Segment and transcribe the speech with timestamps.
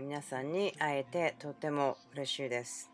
[0.00, 2.90] 皆さんに会えてとても嬉しいです。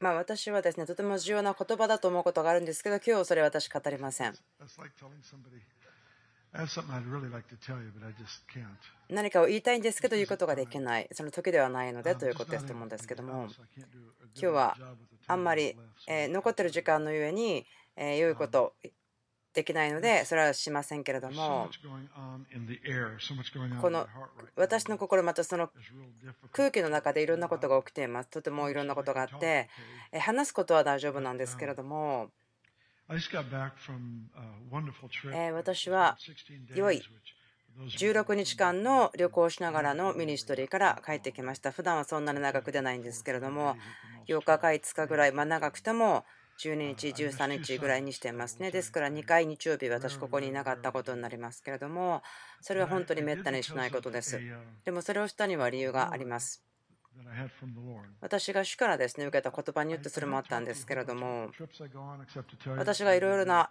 [0.00, 4.34] 私はですねとても重要な言葉だと思うんですけどそれは私語りません。
[9.08, 11.08] 何かを言いたいんですけど言うことができない。
[11.12, 13.48] その時ではないのでということですと思うんですけども。
[14.34, 14.76] 今日は
[15.26, 18.74] あんまり残ってる時間のゆえに良いこと
[19.54, 21.70] できないのでそれはしませんけれども。
[23.80, 24.06] この
[24.54, 25.70] 私の心またその
[26.52, 28.28] 空気の中でいろんなことが起きています。
[28.28, 29.70] とてもいろんなことがあって
[30.18, 32.30] 話すことは大丈夫なんですけれども
[35.52, 36.16] 私は
[36.74, 37.02] 良い
[37.78, 41.70] 16日間の旅行しながらのミニストリーから帰ってきました。
[41.70, 43.76] 普段はそんなに長く出ないんですけれども、
[44.26, 46.24] 8日か5日ぐらい、まあ、長くても
[46.58, 48.70] 12日、13日ぐらいにしていますね。
[48.70, 52.22] ですから2回日曜日、私ここにいなかったことになりますけれども、
[52.60, 54.40] それは本当にめったにしないことです。
[54.84, 56.65] でもそれをしたには理由があります。
[58.20, 61.50] 私が主からですね受けた言葉によってそれもあったんですけれども
[62.76, 63.70] 私がいろいろな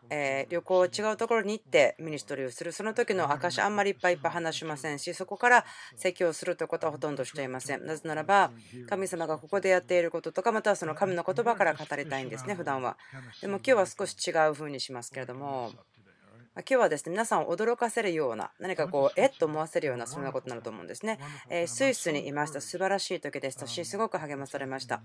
[0.50, 2.72] 旅行違うところに行ってミニストリーをする。
[2.72, 8.52] その時の証あんまりいっぱいいっぱい話しませんしそこから説教するということはほとんどしていませんなぜならば
[8.90, 12.98] 神様がここでやっていることとかまたはその神の言葉から語りたいんですね普段は。
[13.42, 15.72] でも今日は少し違う風にしますけれども
[16.58, 22.62] 今日はですね皆さんを驚かせるような何かこうえっと思わせるようなそんなことになると思うんですね、えスイスにいました。
[22.62, 25.02] 素晴らしい時でしたしすごく励まされました。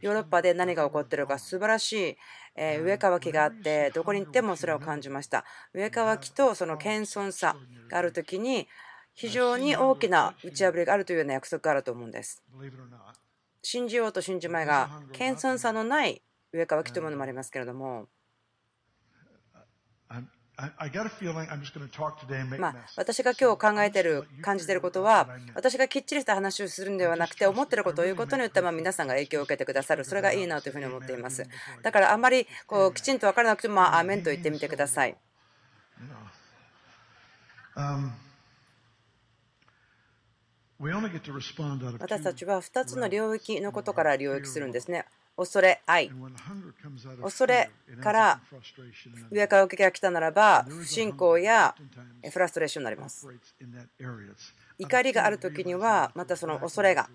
[0.00, 2.16] ヨーロッパで何が起こってるか素晴らしい
[2.54, 5.44] え上乾きがあってどこに行ってもそれを感じました。
[5.72, 7.56] 上乾きとその謙遜さ
[7.90, 8.68] がある時に
[9.14, 12.42] 非常に大きな打ち破りがあるというような約束があると思うんです。
[13.62, 16.22] 信じようと信じまいが謙遜さのない
[16.52, 18.08] 上乾きというものもありますけれども
[22.58, 30.04] まあ、私が今日考えてる感じてることは私がきっちりした話をするんではなくて思ってることを言うことによってま皆さんが影響を受けてくださる。
[30.04, 31.46] それがいいなというふうに思っています。
[31.82, 35.16] だからあんまりこうきちんと分からなくてもまあアーメンと言ってみてください。
[42.00, 45.04] 私たちは2つの領域のことから領域するんですね
[45.40, 46.10] 恐れ愛
[47.22, 47.70] 恐れ
[48.02, 48.40] から
[49.30, 51.74] 上から受けが来たならば不信仰や
[52.30, 53.26] フラストレーションになります。
[54.78, 57.08] 怒りがある時にはまたその恐れが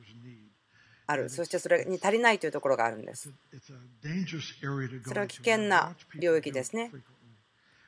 [1.06, 1.30] ある。
[1.30, 3.32] そしてそれに足りないというところがあるんです。
[5.06, 6.92] それは危険な領域ですね。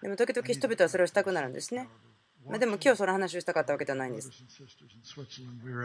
[0.03, 1.83] でも時々人々はそれをしたくなるんですね。
[1.83, 2.06] まあ、
[2.59, 4.31] でも今日その話をしたかったわけではないんです。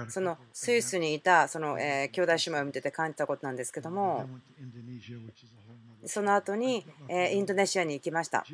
[0.09, 4.29] そのスイスにいたその、え兄弟姉妹を見てて感じたことなんですけども、
[6.05, 8.45] その後に、えインドネシアに行きました。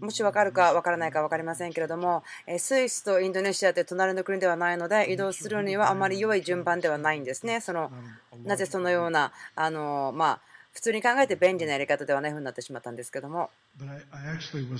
[0.00, 7.60] もし分かるか分からないか分かりませんけれども、えスイスとインドネシアって隣の国ではないので、移動するにはあまり良い順番ではないんですね。
[7.60, 7.92] その
[8.44, 13.48] なぜそのようなあの、まあ普通に考えて便利なやり方ではないふうになってしまったんですけども、
[13.80, 13.94] ま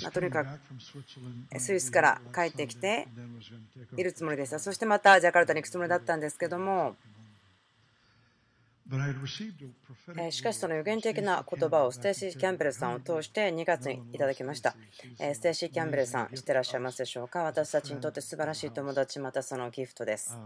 [0.09, 3.07] あ、とにかくスイスから帰ってきて
[3.97, 6.97] いるつもりでしたそしてまたジャカルタに行くつもりだったんですけども。
[10.31, 14.77] しかしその予言的な言葉をステイシー・キャンベルさんを通して2月にいただきました。
[15.33, 17.45] ステイシー・キャンベルさん知ってらっしゃいますでしょうか？
[17.45, 20.37] 私たちにとって素晴らしい友達またそのギフトです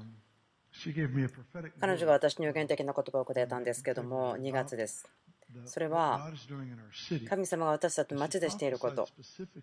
[1.81, 5.09] 彼女が私に予言的な言葉をくれたんですけども2月です。
[5.65, 6.31] それは
[7.29, 9.09] 神様が私たちの町でしていること。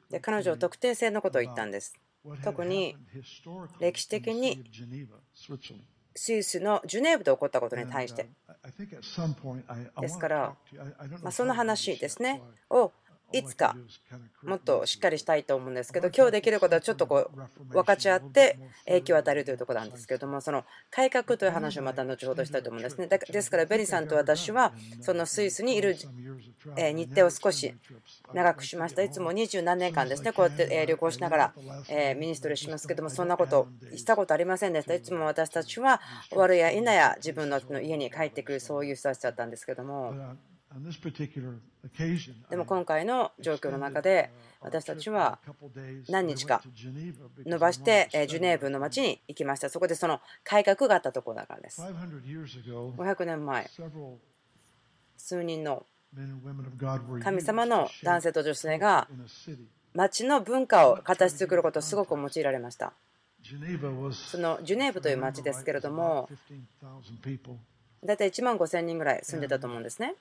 [0.09, 1.93] で彼女は特定性のことを言ったんです。
[2.43, 2.95] 特に
[3.79, 4.63] 歴史的に
[6.15, 8.29] スイスのジュネーブで起こったことに対して。
[10.01, 10.55] ですから
[11.21, 12.41] まその話ですね。
[12.69, 12.91] を
[13.37, 13.75] いつか
[14.43, 23.07] もっとしっかりしたいと思うんですけど今日できることはちょっとこう分かち合って影響を与えるというところなんですけどもその改革という話をまた後ほどしたいと思うんですね。
[23.07, 25.95] ですからベリさんと私はそのスイスにいる
[26.75, 27.75] 日程を少し
[28.33, 29.03] 長くしました。
[29.03, 31.53] いつも二十何年間ですねこうやって旅行しながら
[32.15, 34.93] ミニストリーしますけどもそんなことしたことありませんでした。
[34.93, 40.13] いつも私たちは終わるや否や自分の家に帰ってくるそういう人たちだったんですけども
[42.49, 44.29] でも今回の状況の中で
[44.59, 45.39] 私たちは
[46.09, 46.61] 何日か
[47.45, 49.69] 伸ばしてジュネーブの町に行きました。
[49.69, 51.81] そこでその改革があったところだからです。
[51.81, 53.69] 500年前。
[55.17, 55.85] 数人の
[57.23, 59.07] 神様の男性と女性が
[59.93, 62.91] 町の文化を形作ることをすごく用いられました。
[64.13, 66.29] そのジュネーブという町ですけれども、
[68.03, 70.15] 大体1万5000人ぐらい住んでたと思うんですね。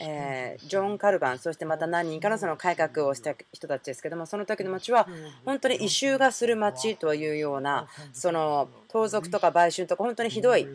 [0.00, 5.06] えー、ジョン・カルバン、そしてまた何人かのその改革をした人たちですけども、その時の町は
[5.44, 10.66] 本当に異臭がする町というような、その盗賊とか売春とか、本当にひどい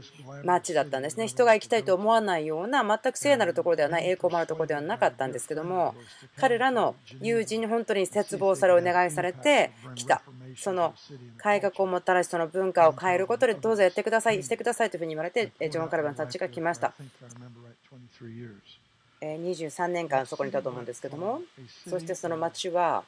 [0.43, 1.27] 町だったんですね。
[1.27, 5.95] 人が行きたいと思わないような、全く聖なるところではない、栄光もあるところではなかったんですけども、
[6.37, 10.21] 彼らの友人に本当に絶望され、お願いされてきた。
[10.57, 10.93] その
[11.37, 16.93] 改革をもたらし、その文化を変えることでどうぞやってください、してくださいというふうに言われて、ジョン・カルバンたちが来ました。
[19.21, 21.41] 23年間そこにいたと思うんですけども、
[21.89, 23.03] そしてその町は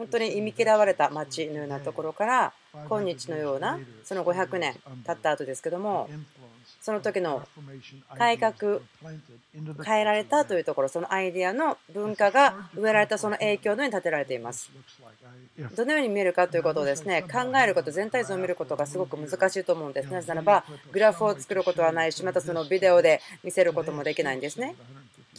[0.00, 2.54] 本当に忌み嫌われた町のようなところから
[2.88, 4.74] 今日のようなその500年
[5.04, 6.08] 経った後ですけども
[6.80, 7.46] その時の
[8.16, 8.80] 改革
[9.84, 14.70] 変えられたというところそのアイデアの文化が植えられたその影響のように立てられています。
[15.76, 24.76] どのように見えるかということをですね考えること全体像を見ることがすごく難しいと思うんですなぜならばグラフを作ることはないしまたそのビデオで見せることもできないんですね。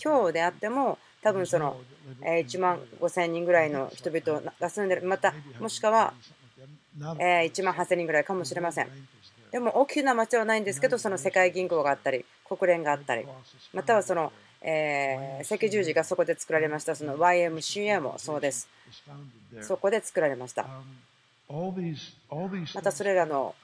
[0.03, 1.77] 今日であっても多分その
[2.21, 6.13] 1万5000人ぐらいの人々が住んでるまたもしくは
[6.97, 8.87] 1万8000人ぐらいかもしれません
[9.51, 13.25] でも大きな町はないんですけど、その世界銀行があったり、国連があったり、
[13.73, 14.31] またはその、
[14.61, 18.69] え赤十字がそこで作られました、その YMCA もそうです。
[19.61, 20.65] そこで作られました。
[22.73, 23.55] またそれらの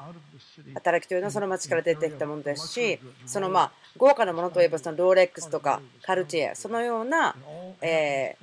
[0.73, 7.35] 働きというのはその町から出てきたものですし、そのまあ豪華なものといえばそのローレックスとかカルティエ、そのような、
[7.81, 8.35] え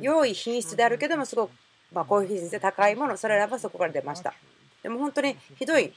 [0.00, 1.50] 良い品質であるけども、すごく
[1.92, 4.34] ま高品質で高いもの、それらはそこから出ました。
[4.82, 5.92] でも本当にひどい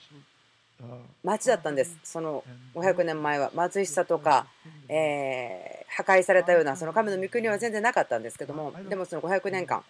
[1.23, 2.43] 町だったんです、その
[2.73, 3.51] 500年前は。
[3.55, 4.47] 貧しさとか、
[4.87, 9.83] えー、破壊されたような、その神の御国は全然なかったんですけども、でもその500年間。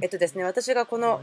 [0.00, 1.20] えっとですね、私がこの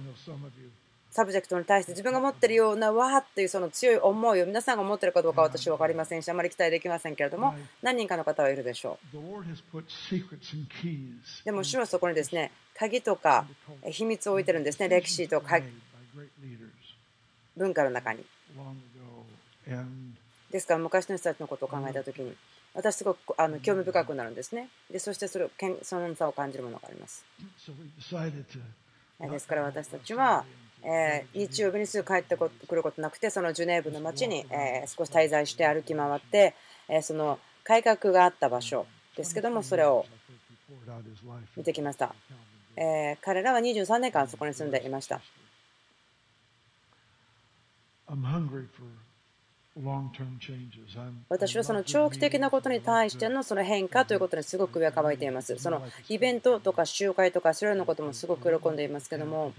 [1.10, 9.18] サブジェクトに対して自分が持っているようなわーっていうその強い思いを皆さんが持っているかどうか私は分かりませんし、あまり期待できませんけれども、何人かの方はいるでしょう。
[11.46, 13.48] でも、主はそこにですね、鍵とか
[13.86, 15.60] 秘密を置いてるんですね、歴史とか。
[17.58, 18.24] 文化の中に。
[20.52, 22.36] ですから昔の人たちのことを考えたときに
[22.74, 24.70] 私すごくあの興味深くなるんですね。
[24.90, 25.52] でそしてそれを
[25.84, 27.25] その差を感じるものがあります。
[29.20, 30.44] ですから私たちは、
[30.84, 36.56] えー、日曜日にすぐ帰ってくることなくてそのジュネーブの街に、えー、少し滞在して歩き回って、
[36.90, 38.86] えー、その改革があった場所
[39.16, 40.06] ですけどもそれを
[41.56, 42.16] 見てきました。
[42.76, 45.22] え彼らは23年間そこに住んでいました。
[51.30, 55.58] 私はその長期的なことに対してのその変化ということにすごく上かばいています。
[55.58, 59.52] そのイベントとか集会とかそれらのこともすごく喜んでいますけども、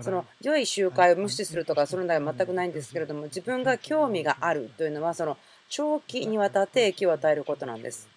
[0.00, 5.36] その良い集会を無視するとかその題は全くないんですけれども、自分が興味があるというのはその
[5.68, 8.08] 長期にわたって影響を与えることなんです。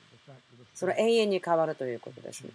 [0.73, 2.49] その永遠に変わるということですね。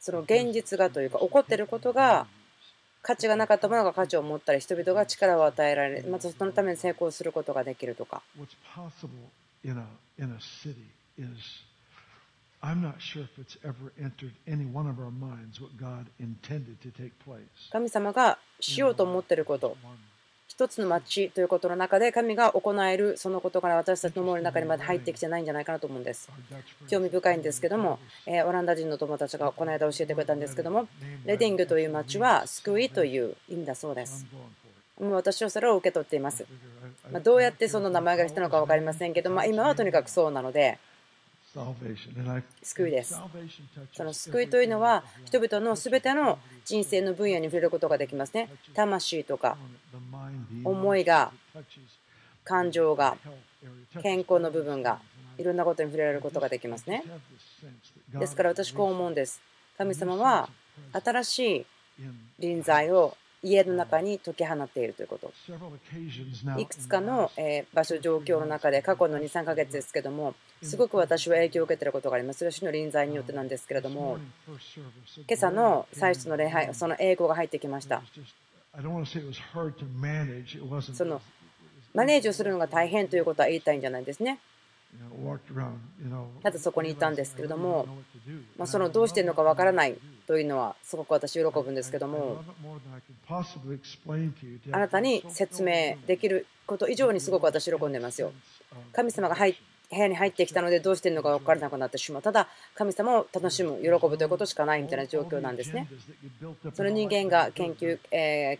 [0.00, 2.26] その現実がというか起こっていることが
[3.02, 8.22] 価値がなかったものが価値を持ったり人々が力を与えられまたそのために成功することができるとか。
[17.70, 19.76] 神様がしようと思っていること
[20.58, 26.28] 一つの町ということの中で神が行えるそのことから私たちの思いの中にまで入ってきてないんじゃないかなと思うんです。
[26.88, 30.88] 興味深いんですけども、えオランダ人の友達がこの間教えてくれたんですけども、
[31.24, 34.26] レディングという町は救いという意味だそうです。
[34.98, 36.44] もう私はそれを受け取っています。
[37.12, 40.80] まどうやってその名前が来たのか分かりませんけど、まあ、今はとにかくそうなので、
[42.62, 43.20] 救いです。
[43.92, 48.48] その救いというのは人々の全ての人生の分野に触れることができますね。
[48.74, 49.56] 魂とか
[50.64, 51.32] 思いが
[52.44, 53.16] 感情が
[54.02, 55.00] 健康の部分が
[55.36, 57.04] いろんなことに触れられることができますね。
[58.12, 59.40] ですから私こう思うんです。
[59.76, 60.48] 神様は
[60.92, 61.66] 新しい
[62.38, 65.32] 臨在を家の中に解き放っているということ。
[66.58, 67.30] いくつかの
[67.72, 72.38] 場所、状況の中で過去の2、3ヶ月ですけども、すごく私は影響を受けていることがあります。
[72.38, 78.02] それは主の臨在によってなんですけれども、今朝の最初の礼拝、その英語が入ってきました。
[80.94, 81.20] その
[81.94, 84.38] マネージをするのが大変ということは言いたいんじゃないですね。
[86.42, 87.86] ただそこにいたんですけれども、
[88.56, 92.42] まあ、そのどうしているのかわからないというのはすごく私喜ぶんですけども
[94.72, 98.32] あなたに説明できること以上にすごく私喜んでますよ。
[98.92, 99.56] 神様が入
[99.90, 102.30] 部屋に入ってきたのでどうしているのか分からなくなってしまうた。
[102.30, 105.88] だ神様を楽しむ喜ぶということしかないみたいな状況なんですね。
[106.74, 108.58] その人間が研究、え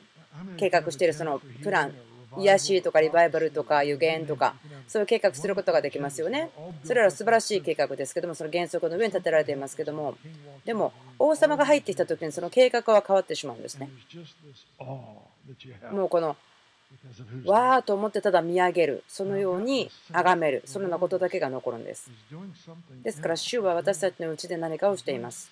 [0.56, 1.94] 計画しているそのプラン
[2.37, 4.54] 癒しとかリバイバルとか予言とか
[4.87, 6.50] そういう計画することができますよね。
[6.85, 10.16] それらは素晴らしい計画ですけどもその原則の上に立てられていますけども。
[10.64, 13.88] でも王様が入ってきた時にその計画は変わってしまうんですね。
[15.92, 16.37] もうこの
[17.44, 22.11] わーと思ってただ見上げるそのように崇めるそのようなことだけが残るんです。
[23.02, 25.50] ですから主は私たちのうちで何かをしています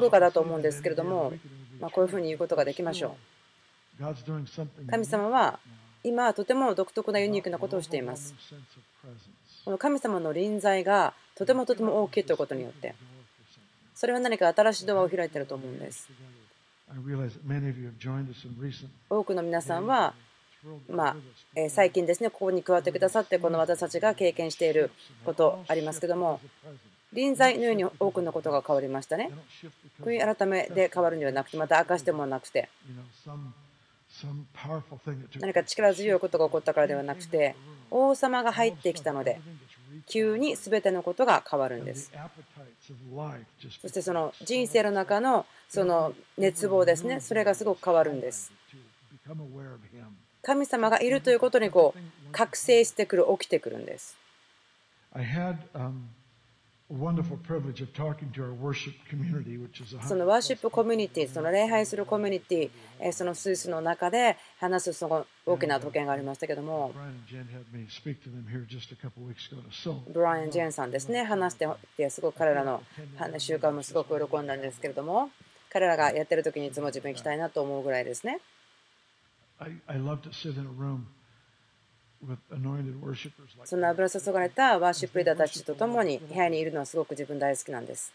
[0.00, 1.32] 愚かだと思うんですけれども、
[1.80, 3.16] まあ、こういうふうに言うことができましょ
[3.98, 4.86] う。
[4.90, 5.58] 神様は
[6.04, 8.34] 今とても独特なユニークなことをしています。
[9.64, 12.94] この神様の臨在がとてもとても大きいということによって。
[13.94, 16.10] それは何か新しいドアを開いていると思うんです。
[19.08, 20.14] 多くの皆さんは、
[20.88, 21.16] まあ、
[21.70, 24.90] 最近ですね、ここに加わってくださって、この私たちが経験している
[25.24, 26.40] ことありますけども、
[27.16, 29.30] 臨在のように多くのことが変わりましたね。
[30.02, 32.68] 悔い改めで変わるんではなくて、また明かしてもなくて、
[35.40, 37.56] 何か力強いことが起こったからではなくて、
[37.90, 39.40] 王様が入ってきたので、
[40.06, 42.12] 急に全てのことが変わるんです。
[43.80, 48.52] そしてその人生の中のその熱望ですね、それがすごく変わるんです。
[50.42, 54.18] 神様がいるということにこう覚醒してくる、起きてくるんです。
[60.06, 66.92] そのワーシップコミュニティ、その礼拝するコミュニティ、そのスイスの中で話すその大きな特権がありましたけども、
[70.12, 71.66] ブライアン・ジェーンさんですね、話して
[71.96, 72.80] て、すごく彼らの
[73.38, 75.30] 習慣もすごく喜んだんですけれども、
[75.72, 78.40] 彼らがやってる時にいつも自分行きたいなと思うぐらいですね。
[83.64, 88.12] その油注がれたワーシップリーダーたちと共に部屋にいるのはすごく自分大好きなんです。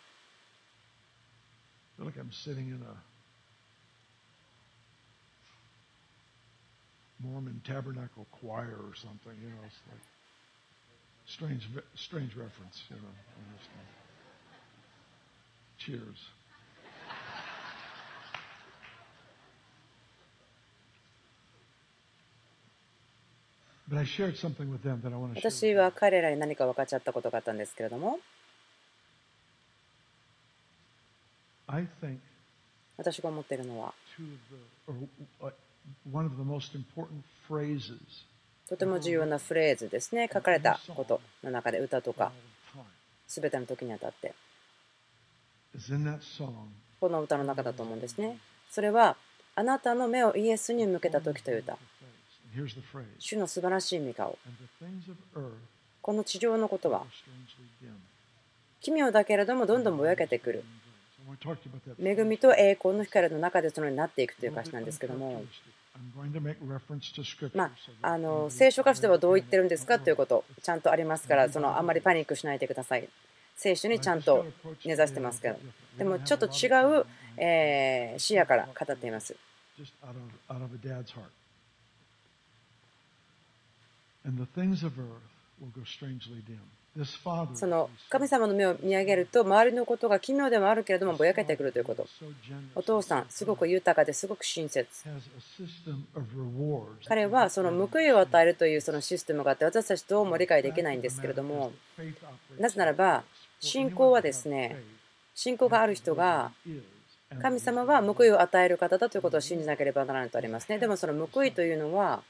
[11.27, 11.63] Strange,
[11.95, 13.07] strange reference, you know.
[25.35, 28.19] 私は彼らに何か分かっちゃったことがあったんですけれども。
[32.95, 33.93] 私が思っているのは。
[38.69, 40.29] とても重要なフレーズですね。
[40.31, 42.31] 書かれたことの中で歌とか。
[43.27, 44.33] 全ての時にあたって。
[47.01, 48.37] この歌の中だと思うんですね。
[48.69, 49.17] それは
[49.55, 51.77] あなたの目をイエスに向けた時という歌
[53.19, 54.37] 主の素晴らしい御顔。
[56.01, 57.05] この地上のことは。
[58.81, 60.63] 奇妙だけれどもどんどんぼやけてくる。
[61.99, 65.43] 恵みと栄光の光の中でそのようになっていくという歌詞なんですけども。
[67.53, 73.07] まあ、あの聖書箇所ではどう言ってるんですかということちゃんとありますからそのあんまりパニックしないでください。
[73.55, 74.45] 聖書にちゃんと
[74.83, 75.55] 根ざしてますけど
[75.97, 76.67] でもちょっと違
[76.99, 77.05] う、
[77.37, 79.35] え視野から語っています
[87.55, 92.05] その神様の目を見上げると周りのことが奇妙でもあるけれどもぼやけてくるということ。
[92.75, 94.87] お父さんすごく豊かですごく親切。
[97.07, 101.71] 彼はその報いを与えるというそのシステムがあって私たちどうも理解できないんですけれども
[102.59, 103.23] なぜならば
[103.61, 104.75] 信仰はですね
[105.33, 106.51] 信仰がある人が
[107.41, 110.77] 神様は報いを与える方だということを信じなければならないとありますね。
[110.77, 112.21] でもその報いというのは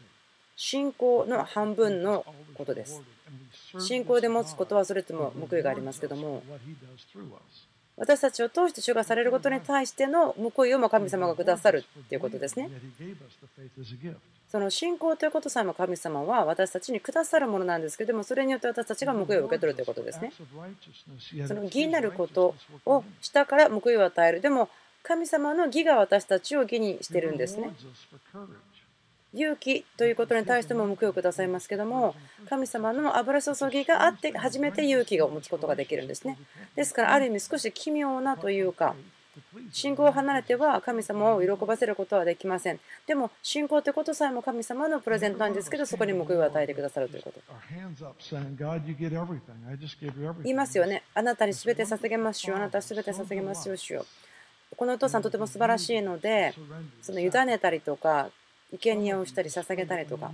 [0.63, 3.01] 信仰の半分のことです。
[3.79, 6.43] 信仰で持つことはそれとも報いがありますけども
[7.97, 12.69] 私たちを通して主がされることに対しての報いをも神様がくださるということですね。
[14.51, 20.31] その信仰ということさえも神様は私たちにくださるものなんですけどもそれによって私たちが報いを受け取るということですね。
[21.47, 22.53] その義になること
[22.85, 24.41] をしたから報いを与える。
[24.41, 24.69] でも
[25.01, 27.71] 神様の義が私たちを義にしてるんですね。
[29.33, 32.15] 勇気ということに対しても報いをくださいますけども
[32.49, 36.37] 神様の油注ぎがあって初めて勇気を持つことができるんですね。
[36.75, 38.95] ですからある意味少し奇妙なというか
[39.71, 42.79] 信仰を離れては神様を喜ばせることはできません。
[43.07, 47.41] でも信仰ということさえも神様のプレゼントなんですけどそこに報いを与えてくださるということ。
[50.43, 51.03] 言いますよね。
[51.13, 52.57] あなたに全て捧げますよ。
[52.57, 53.77] あなた全て捧げますよ。
[53.77, 54.05] 主よ。
[54.75, 56.53] このお父さんとても素晴らしいので
[57.01, 58.29] その委ねたりとか
[58.79, 60.31] 生贄をしたり捧げたりとか。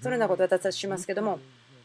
[0.00, 1.38] そのようなことを私たちしますけども、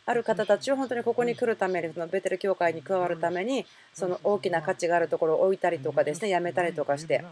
[0.06, 7.26] ある方たちを本当にここに来るために、そのベテル教会に加わるために、その大きな価値があるところを置いたりとかですね、やめたりとかして、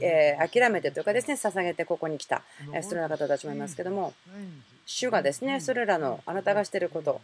[0.00, 2.42] え諦めてというかですね、捧げてここに来た、
[2.82, 4.14] そのような方たちもいますけども、
[4.84, 7.20] 主がですね、それらのあなたがしていること、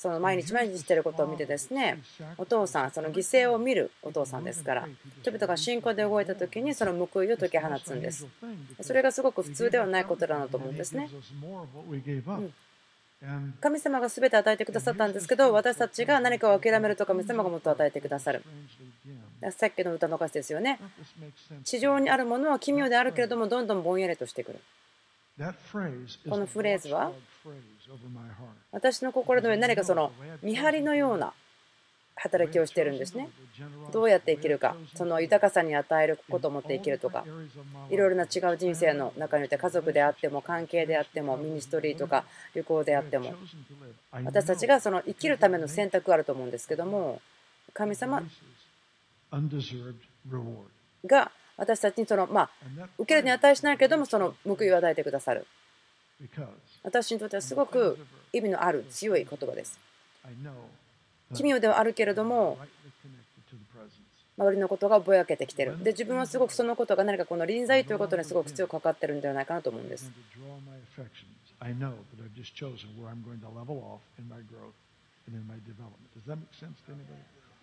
[0.00, 1.98] その毎日毎日していることを見てですね、
[2.38, 4.88] お父さん、その犠牲を見るお父さんですから、
[5.20, 8.26] 人々が信仰で動いた時にその報いを解き放つんです。
[8.80, 11.10] それがすごく普通ではないことだなと思うんですね。
[13.22, 13.54] うん。
[13.60, 18.42] 神様が全て与えてくださったんですけど私たちが何かを諦めると神様がもっと与えてくださる。
[19.50, 20.80] さっきの歌の歌詞ですよね。
[21.62, 24.60] 地上にあるものは奇妙であるけれどもどんどんぼんやりとしてくる。
[26.30, 27.12] このフレーズは
[28.72, 31.32] 私の心の上に何かその見張りのような
[32.22, 33.30] 働きをしてるんですね。
[33.92, 37.24] どうやって生きるか、その豊かさに与えることを持って生きるとか、
[37.88, 43.34] いろいろな違う人生の中において、家族であっても、関係であっても、ミニストリーとか旅行であっても、
[44.24, 47.22] 私たちがその生きるための選択があると思うんですけども、
[47.72, 48.22] 神様
[51.06, 52.50] が私たちにその、まあ、
[52.98, 55.46] 受けるに値しないけれども、その報いを与えてくださる。
[56.82, 57.98] 私にとってはすごく
[58.32, 59.78] 意味のある強い言葉です。
[61.34, 62.58] 奇妙ではあるけれども
[64.36, 65.82] 周りのことがぼやけてきてる。
[65.82, 70.10] で自分はすごくそのことが何かこの臨在ということにすごく強くかかってるんではないかなと思うんです。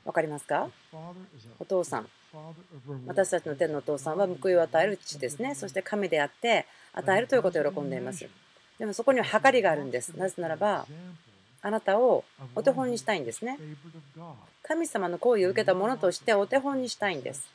[0.05, 0.69] わかりますか？
[1.59, 2.07] お父さん。
[3.07, 5.55] 私たちの天のお父さんは報いを与える父ですね。
[5.55, 8.25] そして神であって与えるということを喜んでいます
[8.79, 10.85] でもそこには計りがあるんですなぜならば
[11.61, 12.23] あなたを
[12.55, 13.57] お手本にしたいんですね。
[14.63, 17.49] 神様の行為を受けたものとしてお手本にしたいんです。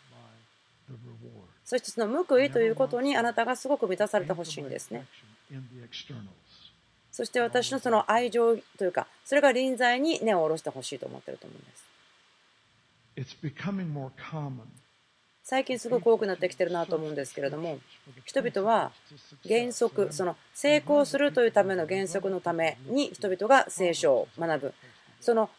[1.64, 5.06] そしてその報いということにあなたがすごく満たされてほしいんですね。
[7.12, 11.85] そして私のその愛情というか、それが臨在に根を下ろしてほしいと思ってると思うんです。
[15.44, 17.78] 最近すごく多くなってきてるなと思うんですけれども
[18.24, 18.92] 人々は
[19.46, 24.74] 原則その成功するというための原則のために人々が聖書を学ぶ。
[25.20, 25.50] その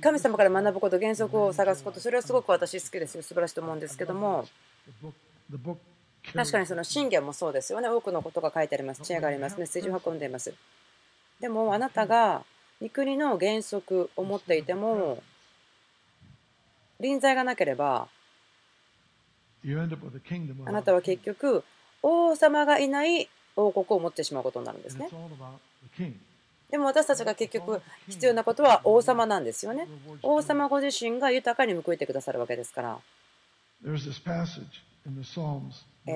[0.00, 3.22] 神様から学ぶこと原則を探すことそれはすごく私好きですよ。
[3.22, 4.46] 素晴らしいと思うんですけども。
[6.34, 7.88] 確かにその信玄もそうですよね。
[7.88, 9.02] 多くのことが書いてあります。
[9.02, 9.58] 知恵があります。
[9.58, 10.54] メッセージを運んでいます。
[11.40, 12.44] でもあなたが
[12.80, 15.22] 御国の原則を持っていても
[17.00, 18.08] 臨在がなければ
[20.66, 21.64] あなたは結局
[22.02, 25.08] 王様がいない王国を持ってしまうことになるんですね。
[26.70, 29.88] でも私たちが結局必要なことは王様なんですよね。
[30.22, 32.98] 王様ご自身が豊かに報いてくださるわけですから。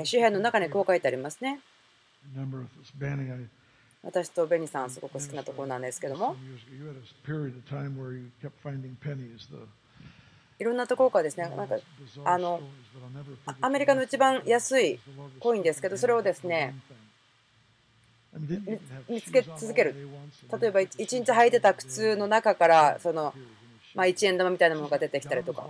[0.04, 1.60] 詩篇の中にこう書いてありますね。
[4.02, 6.36] 私とベニさんすごく好きなところなんですけども。
[10.58, 11.76] いろんなところからですね、なんか
[12.24, 12.60] あの
[13.60, 15.00] アメリカの一番安い
[15.40, 16.74] コインですけど、それをですね、
[19.08, 19.94] 見つけ続ける。
[20.60, 23.34] 例えば、1日履いてた靴の中から、その、
[23.94, 25.66] まあ、1円玉みたいなものが出てきたりとか、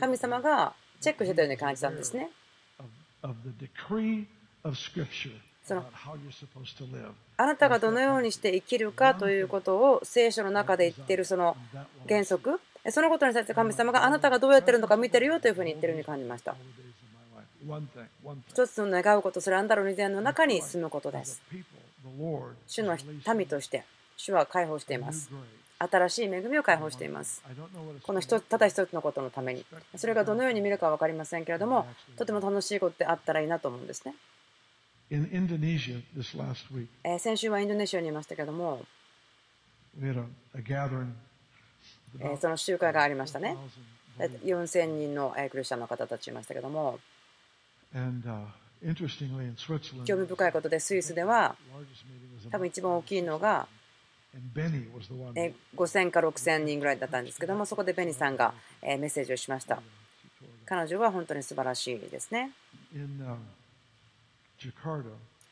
[0.00, 2.30] 神様がチェックしてたように感じたんですね。
[5.64, 5.84] その
[7.36, 11.56] あなたがどのようにして生きるかということを聖書の中で言っているその
[12.06, 16.54] 原則そのことに対して神様があなたがどうやってるのか見てるよというふうに言ってるように感じました。
[18.48, 21.40] 一つの願うこと、それはあんたの自然の中に住むことです。
[22.66, 22.96] 主の
[23.34, 23.84] 民として、
[24.16, 25.30] 主は解放しています。
[25.78, 27.42] 新しい恵みを解放しています。
[28.02, 29.64] この一つただ一つのことのために。
[29.96, 34.14] それがどのように見るかは分かりませんけれども、とても楽しいことであったらいいなと思うんですね。
[37.18, 38.84] 先週はインドネシアにいましたけれども、
[42.40, 43.56] その集会がありましたね。
[44.18, 47.00] 4000人のクリスチャンの方たちいましたけども、
[50.04, 51.56] 興味深いことでスイスでは
[52.50, 53.66] 多分一番大きいのが
[54.54, 59.80] 5000か6000人ぐらいだったんですけどもそこでベニさんがメッセージをしました。
[60.66, 62.50] 彼女は本当に素晴らしいですね。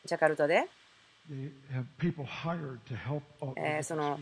[0.05, 0.67] ジャカルタで
[3.83, 4.19] その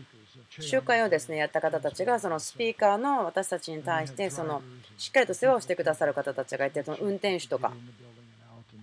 [0.60, 4.62] 集会をですねやった方たちがそのスピーカーの私たちに対してその
[4.96, 7.72] しっかりと世話をしてくださる方たちがいてその運転手とか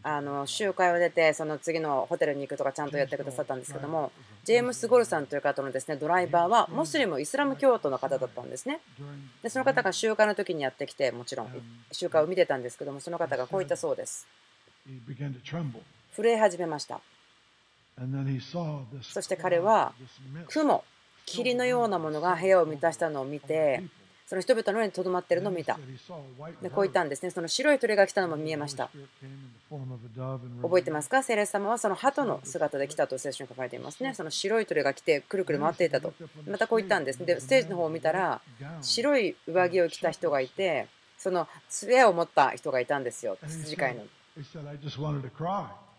[0.04, 4.12] あの集会を出てその次のホテルに行くとかちゃんとやってくださったんですけども
[4.44, 8.80] ジェームス・ゴルさんという方のですねドライバーはモスリムイスラム教徒の方だったんですね。
[9.44, 11.48] でその方が集会の時にやってきてもちろん
[11.92, 14.28] 集会を見てたんですけどもその方がこう言ったそうです。
[16.16, 17.02] 震え始めました
[19.02, 19.94] そして彼は
[20.48, 20.84] 雲
[21.26, 23.84] 霧のようなものが部屋を満たしたのを見て
[24.26, 25.80] その人々の上にとどまっているのを見た。
[26.62, 27.32] でこう言ったんですね。
[27.32, 28.92] その白い鳥が来たのも見えました。
[30.62, 31.24] 覚えてますか？
[31.24, 34.14] 聖霊様はその鳩の姿で来たと聖書に書かれていますね。
[34.14, 36.14] その白い鳥が来てくるくる回っていたと。
[36.48, 37.26] またこう言ったんです。
[37.26, 38.40] でステージの方を見たら
[38.84, 43.36] 白い上着を着た人がいてその杖を持った人がいたんですよ。
[43.42, 44.04] 羊飼いの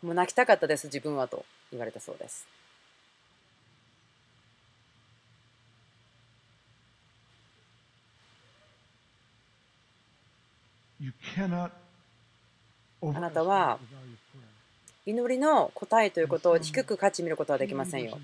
[0.02, 2.46] もう泣きたかったです自分はと言われたそうです。
[13.02, 13.78] あなたは
[15.06, 18.18] 祈りの答えということを低く価値見ることはできませんよ。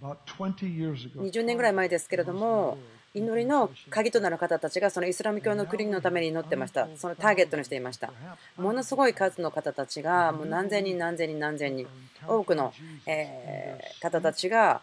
[0.00, 2.78] 20年ぐらい前ですけれども、
[3.16, 6.86] 祈りの鍵となる方たちがそのイスラム教の国のために祈ってました。
[6.96, 8.12] そのターゲットにしていました。
[8.58, 11.86] ものすごい数の方たちが、もう何千人、何千人、何千人、
[12.28, 12.74] 多くの
[13.06, 14.82] え方たちが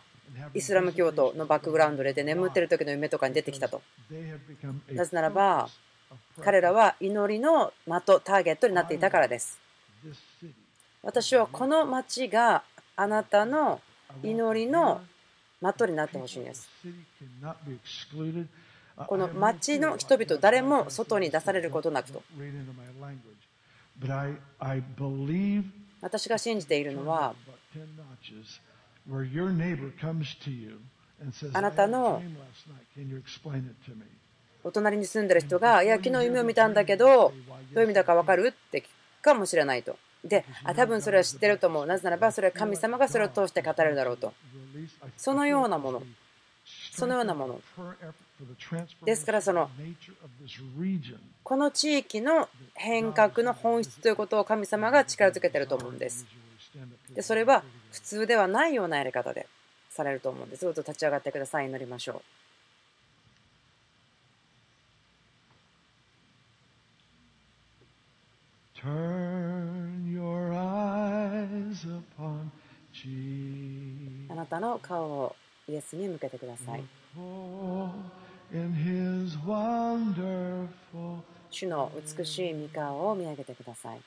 [0.56, 3.84] イスラム教徒のバックグラウンドで眠ってる時の夢とかに出てきたと。
[4.92, 5.70] なぜならば、
[6.42, 9.60] 彼らは祈りの的、ターゲットになっていたからです。
[11.04, 12.64] 私はこの町が
[12.96, 13.80] あなたの
[14.24, 15.02] 祈りの
[15.72, 16.68] 的になってほしいんです。
[19.08, 22.22] この町の人々、誰も外に出されることなくと。
[26.02, 27.34] 私が信じているのは、
[31.54, 32.22] あなたの
[34.64, 37.34] お隣に住んでる人が、いや、昨日夢を見たんだけど、ど
[37.76, 38.48] ういう意味だか分かる？
[38.48, 38.90] って聞く
[39.22, 39.98] かもしれないと。
[40.24, 41.86] で、あ多分それは知ってると思う。
[41.86, 44.34] なぜならば、それは神様がそれを通して語れるだろうと。
[45.18, 46.04] そのようなもの。
[46.92, 47.62] そのようなもの。
[49.06, 49.70] ですから、その、
[51.44, 56.26] この地域の変革の本質ということを神様が力づけてると思うんです。
[57.14, 59.48] で、それは普通ではないようなやり方で
[59.90, 60.66] されると思うんです。
[60.66, 61.68] どうぞ立ち上がってください。
[61.68, 62.22] 祈りましょう。
[68.86, 68.86] あ
[74.44, 75.36] なたの顔を
[75.70, 76.84] イエスに向けてください。
[81.50, 84.02] 主の美しい御顔を見上げてください。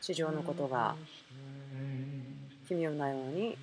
[0.00, 0.94] 地上のことが
[2.68, 3.58] 奇妙なように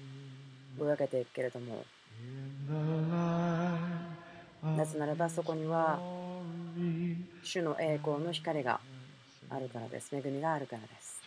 [0.77, 1.83] ぼやけていくけれども
[4.75, 5.99] なぜならばそこには
[7.41, 8.79] 主の栄光の光が
[9.49, 10.13] あるからです。
[10.15, 11.26] 恵みがあるからです。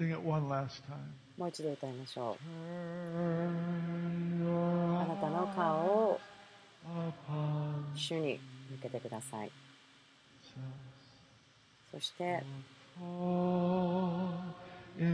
[0.00, 0.96] Sing it one last time.
[1.36, 2.36] もう一度歌いましょう。
[4.96, 6.18] あなたの顔を
[7.94, 9.52] 主に向けてください。
[11.92, 12.42] そして、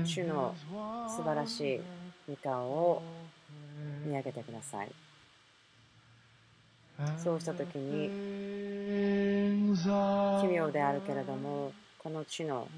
[0.05, 0.55] 主の
[1.09, 1.81] 素晴らしい
[2.29, 3.03] 御顔を
[4.05, 4.93] 見上げてください。
[7.19, 8.09] そうした時に
[10.41, 12.69] 奇妙であるけれどもこの地の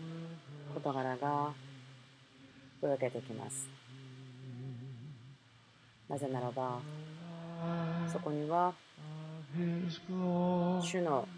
[0.75, 1.53] 事柄が
[2.81, 3.69] ぼやけてきます。
[6.09, 6.81] なぜならば
[8.11, 8.73] そこには
[10.83, 11.29] 主の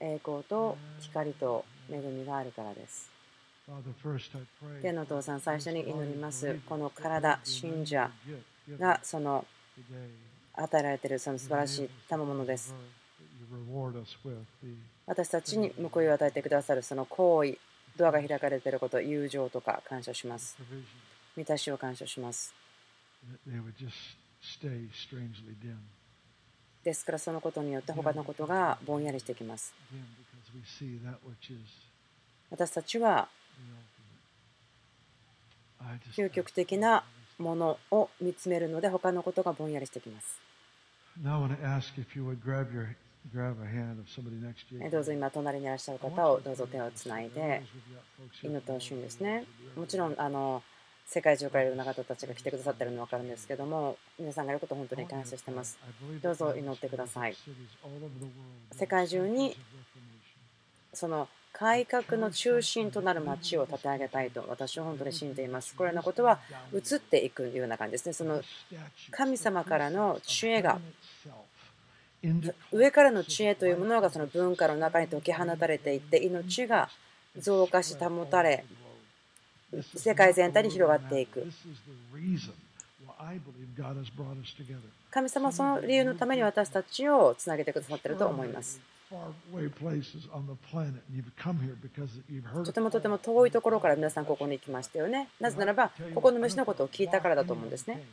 [0.00, 3.10] 栄光と光と恵みがあるからです。
[4.82, 6.58] 天の父さん、最初に祈ります。
[6.68, 8.10] この体、信者
[8.78, 9.44] がその
[10.54, 12.74] 与えられているその素晴らしい賜物です。
[15.06, 17.58] 私たちに報いを与えてくださるその行為、
[18.00, 20.56] ドアが開かれていること、友情とか感謝します。
[21.36, 22.54] 満たしを感謝します。
[26.82, 29.74] ですからそのことによって他のことがぼんやりしてきます。
[32.50, 33.28] 私たちは
[36.16, 37.04] 究極的な
[37.38, 40.40] ものを見つめるので他のことがぼんやりしてきます。
[44.90, 47.62] どうぞ今隣にいらっしゃる方をどうぞ手をつないで
[48.42, 49.44] 祈ってほしいんですね。
[49.76, 50.62] もちろんあの
[51.06, 55.76] 世界中からいろんな方たちが来てくださってるの分かるんですけども皆さんがいることを本当に感謝してます
[56.22, 57.34] どうぞ祈ってください
[58.70, 59.56] 世界中に
[60.94, 65.74] その改革の中心となる町を立て上げたいと私は本当に信じています。
[65.74, 66.38] これらのことは
[66.72, 68.12] 移っていくような感じですね。
[68.12, 68.40] その
[69.10, 70.80] 神様からの知恵が
[72.70, 76.90] 上からの知恵というものがその文化の中に解き放たれていって命が
[77.38, 78.64] 増加し保たれ
[79.96, 81.46] 世界全体に広がっていく。
[85.10, 88.80] 神様はその理由のために私たちをつなげてくださっていると思います。
[92.64, 95.28] とてもとても遠いところから皆さんここに来ましたよね。
[95.40, 98.04] なぜならば、ここの虫のことを聞いたからだと思うんですね。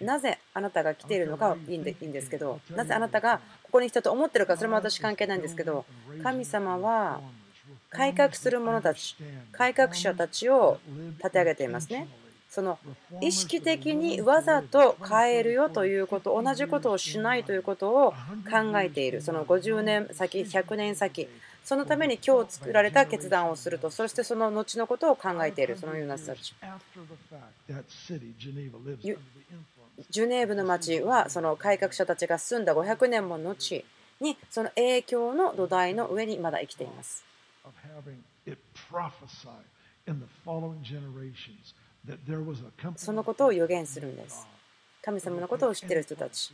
[0.00, 5.86] なぜあなたが来ているのかはいいんですけど、なぜあなたがここに来たと思ってるか、それも私関係ないんですけど、
[6.22, 7.20] 神様は
[7.88, 9.16] 改革する者たち、
[9.52, 10.80] 改革者たちを
[11.16, 12.08] 立て上げていますね。
[12.54, 12.78] その
[13.20, 18.12] 意識的にわざと変えるよということ同じことをしないということを
[18.48, 19.22] 考えている。
[19.22, 21.28] その50年先100年先
[21.64, 23.90] そのために今日作られた決断をすると。
[23.90, 25.76] そしてその後のことを考えている。
[25.76, 26.54] そのような人たち。
[30.10, 33.84] ジュネーブの町はその改革者たちが住んだ500年も後
[34.20, 37.24] にその影響の土台の上にまだ生きています。
[42.96, 44.46] そのことを予言するんです。
[45.02, 46.52] 神様のことを知っている人たち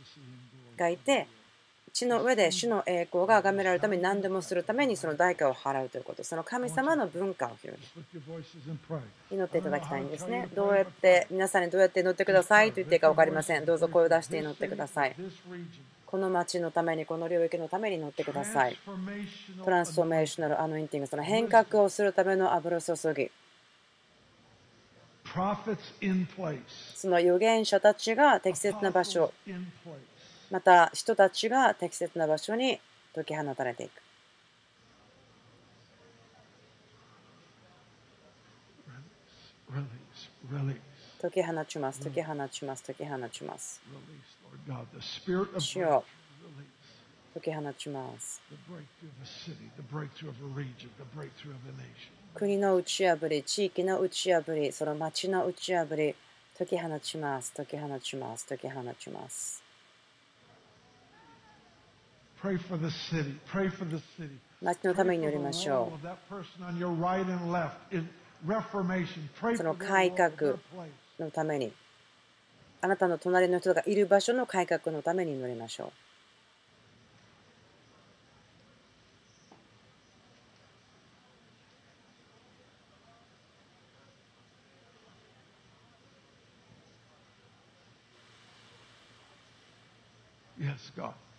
[0.77, 1.27] がいて、
[1.93, 7.51] 地の上で主の栄光が崇められるために何でもするためにその代価を払うということ、その神様の文化を
[9.29, 10.47] 祈っていただきたいんですね。
[10.55, 13.65] どうやって、皆さんにどうやって祈ってくださいと言っていいか分かりません。
[13.65, 15.15] どうぞ声を出して祈ってください。
[16.05, 18.77] この町のために、この領域のために祈ってください。
[19.63, 23.31] トランスフォーメーショナルアノインティング、その変革をするための油注ぎ。
[26.95, 29.33] その預言者たちが適切な場所、
[30.49, 32.79] また人たちが適切な場所に
[33.15, 34.01] 解き放たれていく。
[41.21, 43.81] 解き放ちます、解き放ちます、解き放ちます。
[45.59, 46.03] 主よ
[47.33, 48.41] 解き放ちます。
[52.33, 56.15] 国の打ち破り、地域の打ち破り、その町の打ち破り、
[56.57, 59.61] 解き放ちます、解き放ちます、解き放ちます。
[64.61, 66.07] 町のために祈りましょう。
[69.57, 70.55] その改革
[71.19, 71.71] のために、
[72.79, 76.10] あなたの隣の人がいる場所の改革のために祈りましょう。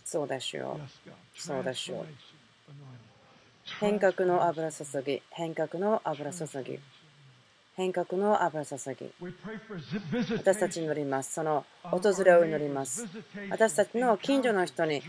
[0.04, 1.40] そうでしょう。
[1.40, 2.06] そうでしょう。
[3.80, 6.78] 変革の油注ぎ、変革の油注ぎ。
[7.74, 9.10] 変革の油注ぎ。
[10.36, 11.32] 私たちに乗ります。
[11.32, 13.06] その訪れを祈ります。
[13.48, 15.06] 私たちの近所の人に現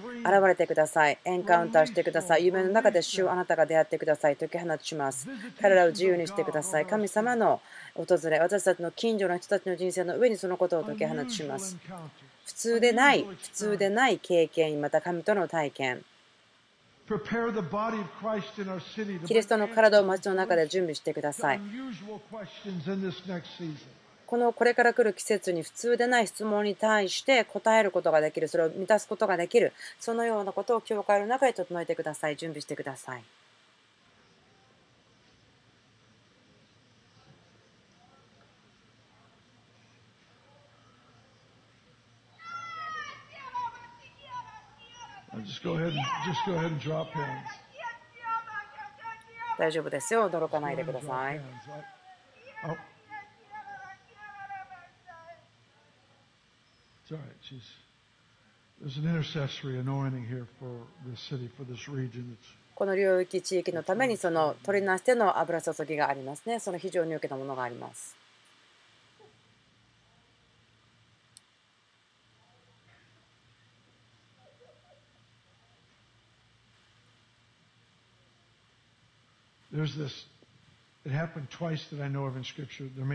[0.47, 1.17] れてください。
[1.25, 2.45] エンカウンターしてください。
[2.45, 4.37] 夢の中で主あなたが出会ってください。
[4.37, 5.27] 解き放ちます。
[5.59, 6.85] 彼らを自由にしてください。
[6.85, 7.59] 神様の
[7.95, 11.75] 訪れ、私たちの近所の人たちの人生の上にそのことを解き放ちます。
[12.45, 16.05] 普通でない、普通でない経験、また神との体験。
[19.27, 21.61] キリストの体を街の中で準備してください。
[24.25, 33.23] このこれから来る季節に普通でない質問に対して答えることができる、それを満たすことができる、そのようなことを教会の中で整えてください、準備してください。
[49.57, 50.29] 大丈夫ですよ。
[50.29, 51.39] 驚かないでください。
[62.75, 66.59] この領域地域のためにその取りなしての油注ぎがありますね。
[66.59, 68.22] その非常に大きなものがあります。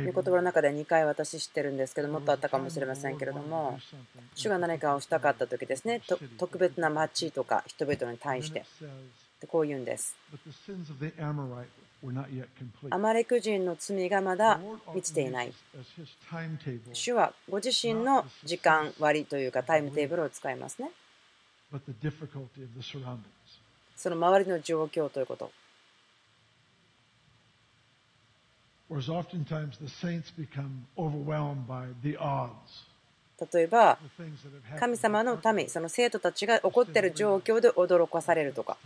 [0.07, 3.79] 御言葉の中で2回私知ってるんですけどもっとあったかもしれませんけれども
[4.35, 6.03] 主が何かをしたかった時ですね
[6.37, 8.65] 特別な町とか人々に対して。
[9.47, 10.17] こう言うんです.
[12.91, 14.59] アマレク人の罪がまだ
[14.93, 15.53] 満ちていない。
[16.93, 20.91] 主はご自身の時間割というかタイムテーブルを使いますね.
[23.95, 25.53] その周りの状況ということ
[33.53, 33.99] 例えば、
[34.81, 38.77] 神様の民、その生徒たちが起こっている状況で驚かされるとか、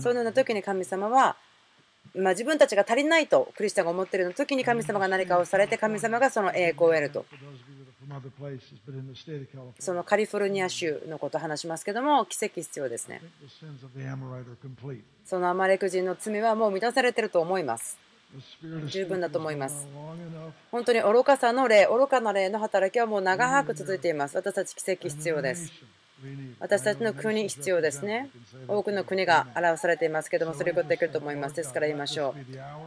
[0.00, 1.36] そのような時に神様は、
[2.14, 7.24] ま、自分たちが足りないとクリスチャンが思っているの時に神様が何かをされて、神様がその栄光を得ると。
[9.80, 13.22] そのカリフォルニア州のことを話しますけども、奇跡必要ですね。
[15.24, 17.98] そのアマレク人の罪はもう満たされていると思います。
[18.88, 19.86] 十分だと思います。
[20.70, 24.36] 本当に愚かさの霊愚かな霊の働きはもう長く続いています。
[24.36, 25.72] 私たち奇跡必要です。
[26.58, 28.30] 私たちの国必要ですね。
[28.68, 31.56] 多くの国が表されていますけどもそれができると思います。
[31.56, 32.34] ですから言いましょ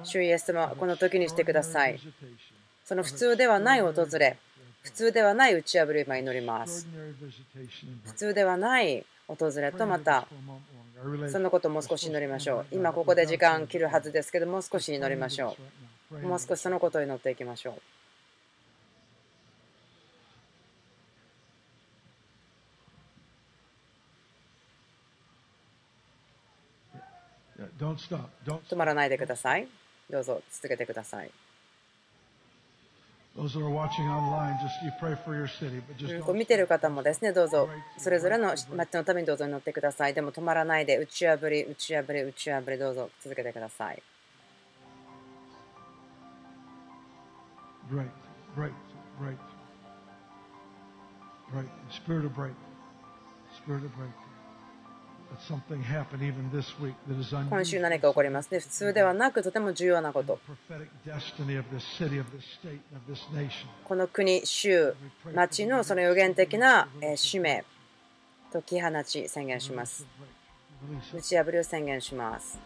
[0.04, 0.06] う。
[0.06, 2.00] 主イエス様この時にしてください。
[2.86, 4.38] その普通ではない訪れ
[4.82, 6.88] 普通ではない打ち破りを今祈ります。
[8.06, 10.28] 普通ではない訪れとまた
[11.30, 12.66] そのことをもう少し祈りましょう。
[12.72, 15.56] 今ここで時間切るはずですけどもう少し祈りましょ
[16.12, 16.18] う。
[16.20, 17.82] もう少しそのことを祈っていきましょう。
[28.70, 29.68] 止まらないでください。
[30.10, 31.32] どうぞ続けてください
[36.34, 37.70] 見てる方もですねどうぞ。
[37.98, 40.14] それぞれの町のためにどうぞ祈ってください。
[40.14, 44.02] でも止まらないで打ち破り打ち破り打ち破りどうぞ続けてください。
[47.92, 48.10] Break,
[48.56, 48.74] break,
[49.20, 49.38] break.
[51.90, 52.54] Spirit of break,
[53.58, 54.29] spirit of break.
[57.50, 60.40] 今週何か起こりますね、普通ではなくとても重要なこと。
[63.86, 64.96] この国、州、
[65.34, 67.64] 町のその予言的な使命、
[68.52, 70.06] 解き放ち宣言します。
[71.14, 72.60] 打ち破りを宣言します。